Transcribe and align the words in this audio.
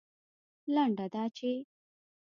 لنډه 0.73 1.05
دا 1.13 1.23
چې 1.37 1.51